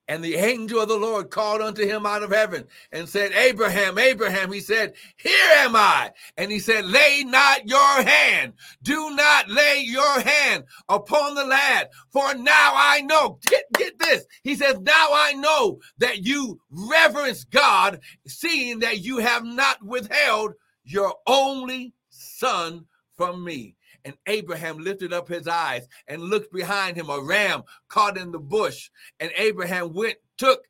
And 0.08 0.22
the 0.22 0.36
angel 0.36 0.80
of 0.80 0.88
the 0.88 0.96
Lord 0.96 1.30
called 1.30 1.60
unto 1.60 1.84
him 1.84 2.06
out 2.06 2.22
of 2.22 2.30
heaven 2.30 2.66
and 2.92 3.08
said, 3.08 3.32
Abraham, 3.32 3.98
Abraham. 3.98 4.52
He 4.52 4.60
said, 4.60 4.94
Here 5.16 5.50
am 5.56 5.74
I. 5.74 6.12
And 6.36 6.50
he 6.50 6.60
said, 6.60 6.84
Lay 6.84 7.24
not 7.24 7.68
your 7.68 8.02
hand. 8.02 8.52
Do 8.82 9.10
not 9.16 9.48
lay 9.48 9.82
your 9.84 10.20
hand 10.20 10.64
upon 10.88 11.34
the 11.34 11.44
lad. 11.44 11.88
For 12.10 12.34
now 12.34 12.72
I 12.74 13.00
know. 13.02 13.38
Get, 13.48 13.64
get 13.74 13.98
this. 13.98 14.26
He 14.42 14.54
says, 14.54 14.78
Now 14.80 15.08
I 15.12 15.32
know 15.32 15.80
that 15.98 16.24
you 16.24 16.60
reverence 16.70 17.44
God, 17.44 18.00
seeing 18.26 18.78
that 18.80 19.00
you 19.00 19.18
have 19.18 19.44
not 19.44 19.84
withheld 19.84 20.54
your 20.84 21.14
only 21.26 21.92
son 22.10 22.86
from 23.16 23.44
me. 23.44 23.75
And 24.06 24.14
Abraham 24.28 24.78
lifted 24.78 25.12
up 25.12 25.26
his 25.26 25.48
eyes 25.48 25.88
and 26.06 26.22
looked 26.22 26.52
behind 26.52 26.96
him, 26.96 27.10
a 27.10 27.20
ram 27.20 27.64
caught 27.88 28.16
in 28.16 28.30
the 28.30 28.38
bush. 28.38 28.88
And 29.18 29.32
Abraham 29.36 29.92
went, 29.92 30.14
took, 30.38 30.60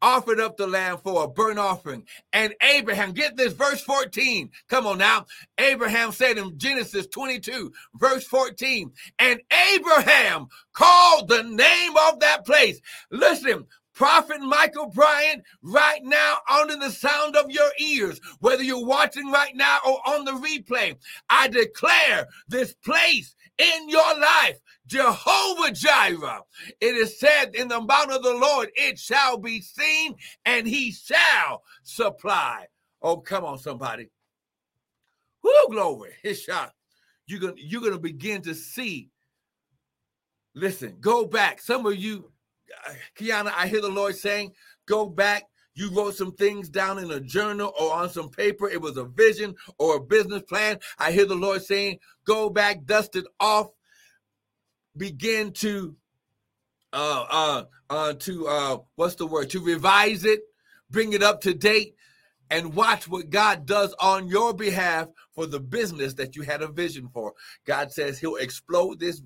offered 0.00 0.40
up 0.40 0.56
the 0.56 0.66
lamb 0.66 0.96
for 0.96 1.24
a 1.24 1.28
burnt 1.28 1.58
offering. 1.58 2.06
And 2.32 2.54
Abraham, 2.62 3.12
get 3.12 3.36
this, 3.36 3.52
verse 3.52 3.82
14. 3.82 4.50
Come 4.70 4.86
on 4.86 4.96
now. 4.96 5.26
Abraham 5.58 6.12
said 6.12 6.38
in 6.38 6.58
Genesis 6.58 7.06
22, 7.08 7.70
verse 7.96 8.24
14, 8.24 8.90
and 9.18 9.40
Abraham 9.74 10.46
called 10.72 11.28
the 11.28 11.42
name 11.42 11.92
of 12.08 12.20
that 12.20 12.46
place. 12.46 12.80
Listen, 13.10 13.66
Prophet 13.98 14.40
Michael 14.40 14.86
Bryant, 14.90 15.42
right 15.60 16.04
now, 16.04 16.36
under 16.48 16.76
the 16.76 16.92
sound 16.92 17.34
of 17.34 17.50
your 17.50 17.68
ears, 17.80 18.20
whether 18.38 18.62
you're 18.62 18.86
watching 18.86 19.28
right 19.32 19.56
now 19.56 19.80
or 19.84 19.98
on 20.06 20.24
the 20.24 20.30
replay, 20.30 20.96
I 21.28 21.48
declare 21.48 22.28
this 22.46 22.74
place 22.74 23.34
in 23.58 23.88
your 23.88 24.20
life, 24.20 24.60
Jehovah 24.86 25.72
Jireh. 25.72 26.42
It 26.80 26.94
is 26.94 27.18
said 27.18 27.56
in 27.56 27.66
the 27.66 27.80
mount 27.80 28.12
of 28.12 28.22
the 28.22 28.34
Lord, 28.34 28.70
it 28.76 29.00
shall 29.00 29.36
be 29.36 29.60
seen 29.60 30.14
and 30.44 30.64
he 30.64 30.92
shall 30.92 31.64
supply. 31.82 32.66
Oh, 33.02 33.16
come 33.16 33.44
on, 33.44 33.58
somebody. 33.58 34.10
Whoo, 35.42 35.66
glory. 35.72 36.12
His 36.22 36.40
shot. 36.40 36.72
You're 37.26 37.40
gonna, 37.40 37.54
you're 37.56 37.82
gonna 37.82 37.98
begin 37.98 38.42
to 38.42 38.54
see. 38.54 39.10
Listen, 40.54 40.98
go 41.00 41.24
back. 41.24 41.60
Some 41.60 41.84
of 41.84 41.96
you 41.96 42.30
Kiana, 43.18 43.52
I 43.56 43.66
hear 43.68 43.80
the 43.80 43.88
Lord 43.88 44.16
saying, 44.16 44.52
go 44.86 45.06
back. 45.06 45.44
You 45.74 45.90
wrote 45.90 46.16
some 46.16 46.32
things 46.32 46.68
down 46.68 46.98
in 46.98 47.10
a 47.12 47.20
journal 47.20 47.72
or 47.78 47.94
on 47.94 48.10
some 48.10 48.30
paper. 48.30 48.68
It 48.68 48.80
was 48.80 48.96
a 48.96 49.04
vision 49.04 49.54
or 49.78 49.96
a 49.96 50.00
business 50.00 50.42
plan. 50.42 50.80
I 50.98 51.12
hear 51.12 51.24
the 51.24 51.36
Lord 51.36 51.62
saying, 51.62 52.00
go 52.24 52.50
back, 52.50 52.84
dust 52.84 53.14
it 53.14 53.26
off, 53.38 53.68
begin 54.96 55.52
to 55.52 55.94
uh 56.92 57.26
uh 57.30 57.64
uh 57.90 58.12
to 58.14 58.48
uh 58.48 58.78
what's 58.96 59.14
the 59.14 59.26
word 59.26 59.50
to 59.50 59.62
revise 59.62 60.24
it 60.24 60.40
bring 60.90 61.12
it 61.12 61.22
up 61.22 61.40
to 61.42 61.52
date 61.52 61.94
and 62.50 62.74
watch 62.74 63.08
what 63.08 63.30
God 63.30 63.66
does 63.66 63.94
on 64.00 64.26
your 64.26 64.54
behalf 64.54 65.08
for 65.32 65.46
the 65.46 65.60
business 65.60 66.14
that 66.14 66.34
you 66.34 66.42
had 66.42 66.62
a 66.62 66.68
vision 66.68 67.08
for. 67.12 67.34
God 67.66 67.92
says 67.92 68.18
he'll 68.18 68.36
explode 68.36 68.98
this 68.98 69.20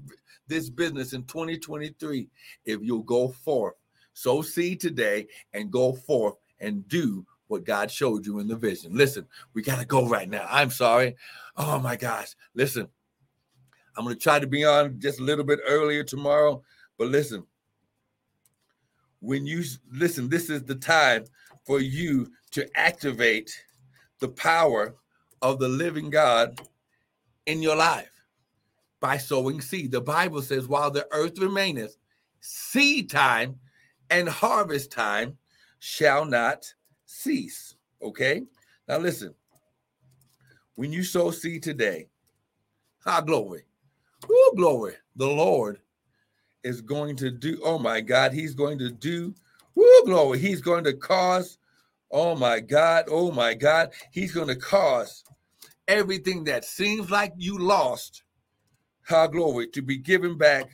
this 0.52 0.68
business 0.68 1.14
in 1.14 1.24
2023 1.24 2.28
if 2.66 2.80
you'll 2.82 3.02
go 3.02 3.28
forth. 3.28 3.74
Sow 4.12 4.42
seed 4.42 4.80
today 4.80 5.26
and 5.54 5.70
go 5.70 5.94
forth 5.94 6.34
and 6.60 6.86
do 6.88 7.26
what 7.46 7.64
God 7.64 7.90
showed 7.90 8.26
you 8.26 8.38
in 8.38 8.48
the 8.48 8.56
vision. 8.56 8.94
Listen, 8.94 9.26
we 9.54 9.62
got 9.62 9.78
to 9.78 9.86
go 9.86 10.06
right 10.06 10.28
now. 10.28 10.46
I'm 10.50 10.70
sorry. 10.70 11.16
Oh 11.56 11.78
my 11.78 11.96
gosh. 11.96 12.34
Listen, 12.54 12.86
I'm 13.96 14.04
going 14.04 14.14
to 14.14 14.22
try 14.22 14.38
to 14.38 14.46
be 14.46 14.64
on 14.64 15.00
just 15.00 15.20
a 15.20 15.24
little 15.24 15.44
bit 15.44 15.60
earlier 15.66 16.04
tomorrow, 16.04 16.62
but 16.98 17.08
listen, 17.08 17.44
when 19.20 19.46
you 19.46 19.64
listen, 19.90 20.28
this 20.28 20.50
is 20.50 20.64
the 20.64 20.74
time 20.74 21.24
for 21.64 21.80
you 21.80 22.30
to 22.50 22.68
activate 22.76 23.50
the 24.18 24.28
power 24.28 24.96
of 25.40 25.58
the 25.58 25.68
living 25.68 26.10
God 26.10 26.60
in 27.46 27.62
your 27.62 27.76
life 27.76 28.11
by 29.02 29.18
sowing 29.18 29.60
seed. 29.60 29.90
The 29.90 30.00
Bible 30.00 30.40
says, 30.40 30.68
while 30.68 30.90
the 30.90 31.06
earth 31.10 31.38
remaineth, 31.38 31.96
seed 32.40 33.10
time 33.10 33.58
and 34.08 34.28
harvest 34.28 34.92
time 34.92 35.36
shall 35.80 36.24
not 36.24 36.72
cease. 37.04 37.74
Okay? 38.00 38.44
Now 38.88 38.98
listen. 38.98 39.34
When 40.76 40.92
you 40.92 41.02
sow 41.02 41.32
seed 41.32 41.64
today, 41.64 42.06
high 43.04 43.20
glory. 43.20 43.64
Oh, 44.30 44.52
glory. 44.56 44.94
The 45.16 45.26
Lord 45.26 45.80
is 46.62 46.80
going 46.80 47.16
to 47.16 47.30
do, 47.30 47.60
oh 47.64 47.78
my 47.78 48.00
God, 48.00 48.32
He's 48.32 48.54
going 48.54 48.78
to 48.78 48.90
do, 48.90 49.34
oh, 49.76 50.02
glory. 50.06 50.38
He's 50.38 50.62
going 50.62 50.84
to 50.84 50.94
cause, 50.94 51.58
oh 52.12 52.36
my 52.36 52.60
God, 52.60 53.06
oh 53.08 53.32
my 53.32 53.52
God, 53.52 53.90
He's 54.12 54.32
going 54.32 54.48
to 54.48 54.56
cause 54.56 55.24
everything 55.88 56.44
that 56.44 56.64
seems 56.64 57.10
like 57.10 57.32
you 57.36 57.58
lost 57.58 58.21
how 59.02 59.26
glory, 59.26 59.68
to 59.68 59.82
be 59.82 59.98
given 59.98 60.36
back 60.36 60.70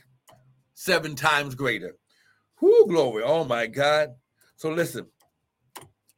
seven 0.73 1.15
times 1.15 1.55
greater. 1.55 1.95
Who 2.55 2.87
glory. 2.87 3.23
Oh 3.23 3.43
my 3.43 3.67
God. 3.67 4.15
So 4.55 4.69
listen, 4.69 5.07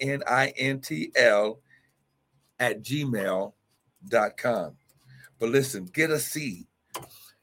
at 2.60 2.82
gmail.com. 2.82 3.54
But 5.40 5.50
listen, 5.50 5.86
get 5.86 6.12
a 6.12 6.20
seed. 6.20 6.66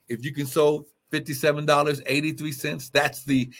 If 0.08 0.24
you 0.24 0.32
can 0.32 0.46
sow 0.46 0.86
$57.83, 1.12 2.92
that's 2.92 3.24
the 3.24 3.50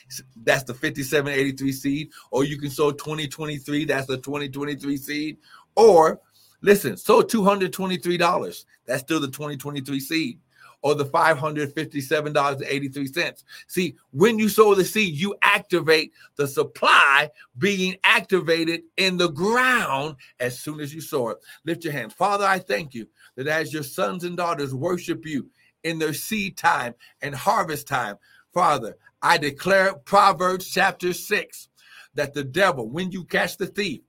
that's 0.45 0.65
the 0.65 0.75
5783 0.75 1.73
seed, 1.73 2.11
or 2.31 2.45
you 2.45 2.59
can 2.59 2.71
sow 2.71 2.93
2023, 2.93 3.85
that's 3.85 4.07
the 4.07 4.17
2023 4.17 4.97
seed, 4.97 5.37
or 5.77 6.21
listen, 6.63 6.97
sow 6.97 7.21
$223. 7.23 8.65
That's 8.87 9.03
still 9.03 9.21
the 9.21 9.29
2023 9.29 10.01
seed 10.01 10.41
or 10.83 10.95
the 10.95 11.05
$557.83. 11.05 13.45
See, 13.67 13.97
when 14.13 14.39
you 14.39 14.49
sow 14.49 14.75
the 14.75 14.83
seed, 14.85 15.15
you 15.15 15.37
activate 15.43 16.15
the 16.37 16.49
supply 16.49 17.29
being 17.59 17.97
activated 18.05 18.85
in 18.97 19.19
the 19.19 19.29
ground 19.29 20.17
as 20.39 20.59
soon 20.59 20.81
as 20.81 20.95
you 20.95 21.03
sow 21.03 21.31
it. 21.31 21.39
Lift 21.65 21.85
your 21.85 21.93
hands. 21.93 22.15
Father, 22.15 22.47
I 22.47 22.59
thank 22.59 22.95
you 22.95 23.07
that 23.37 23.47
as 23.47 23.73
your 23.73 23.83
sons 23.83 24.25
and 24.25 24.37
daughters 24.37 24.75
worship 24.75 25.25
you 25.27 25.49
in 25.85 25.99
their 25.99 26.15
seed 26.15 26.57
time 26.57 26.95
and 27.23 27.35
harvest 27.35 27.89
time, 27.89 28.17
Father, 28.53 28.97
I 29.23 29.39
declare 29.39 29.95
Proverbs 29.95 30.69
chapter 30.69 31.13
6 31.13 31.69
that 32.15 32.35
the 32.35 32.45
devil, 32.45 32.89
when 32.89 33.13
you 33.13 33.25
catch 33.25 33.57
the 33.57 33.67
thief, 33.67 34.01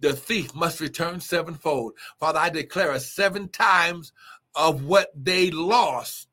the 0.00 0.12
thief 0.12 0.54
must 0.54 0.80
return 0.80 1.20
sevenfold. 1.20 1.94
Father, 2.18 2.38
I 2.38 2.50
declare 2.50 2.92
a 2.92 3.00
seven 3.00 3.48
times 3.48 4.12
of 4.54 4.84
what 4.84 5.10
they 5.14 5.50
lost 5.50 6.25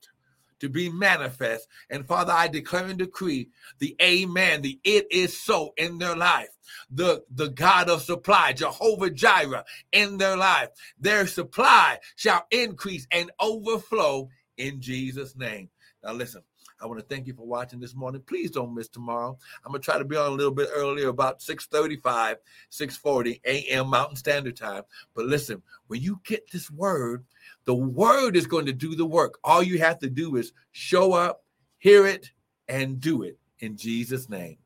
to 0.64 0.70
be 0.70 0.90
manifest. 0.90 1.68
And 1.90 2.08
Father, 2.08 2.32
I 2.32 2.48
declare 2.48 2.86
and 2.86 2.98
decree 2.98 3.50
the 3.80 3.98
amen, 4.02 4.62
the 4.62 4.80
it 4.86 5.08
is 5.12 5.38
so 5.38 5.74
in 5.76 5.98
their 5.98 6.16
life. 6.16 6.48
The, 6.90 7.22
the 7.30 7.50
God 7.50 7.90
of 7.90 8.02
supply, 8.02 8.54
Jehovah 8.54 9.10
Jireh, 9.10 9.66
in 9.92 10.18
their 10.18 10.38
life. 10.38 10.70
Their 10.98 11.28
supply 11.28 12.00
shall 12.16 12.48
increase 12.50 13.06
and 13.12 13.30
overflow 13.42 14.30
in 14.58 14.80
Jesus' 14.80 15.36
name. 15.36 15.70
Now, 16.02 16.14
listen, 16.14 16.44
I 16.84 16.86
want 16.86 17.00
to 17.00 17.06
thank 17.06 17.28
you 17.28 17.34
for 17.34 17.48
watching 17.48 17.80
this 17.80 17.96
morning. 17.96 18.22
Please 18.28 18.52
don't 18.52 18.76
miss 18.76 18.90
tomorrow. 18.90 19.38
I'm 19.66 19.72
gonna 19.72 19.82
try 19.82 19.98
to 19.98 20.04
be 20.04 20.18
on 20.18 20.32
a 20.32 20.36
little 20.36 20.54
bit 20.54 20.68
earlier, 20.74 21.08
about 21.08 21.42
6:35, 21.42 22.36
6:40 22.70 23.40
a.m. 23.46 23.88
Mountain 23.88 24.18
Standard 24.18 24.58
Time. 24.58 24.84
But 25.14 25.26
listen, 25.26 25.62
when 25.88 26.02
you 26.02 26.20
get 26.26 26.52
this 26.52 26.70
word, 26.70 27.24
the 27.64 27.74
word 27.74 28.36
is 28.36 28.48
going 28.48 28.66
to 28.66 28.74
do 28.74 28.96
the 28.96 29.06
work. 29.06 29.40
All 29.46 29.64
you 29.64 29.80
have 29.80 29.98
to 30.00 30.10
do 30.10 30.36
is 30.36 30.52
show 30.74 31.14
up, 31.14 31.46
hear 31.78 32.06
it, 32.06 32.32
and 32.68 33.00
do 33.00 33.24
it 33.24 33.40
in 33.60 33.78
Jesus' 33.78 34.28
name. 34.28 34.58